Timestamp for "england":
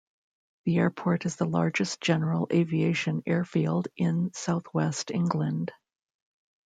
5.11-5.71